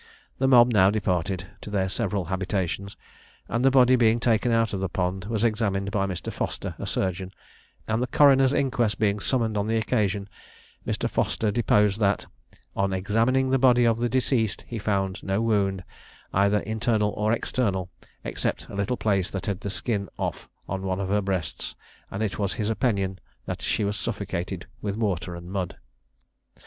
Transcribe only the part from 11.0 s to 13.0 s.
Foster deposed that, "on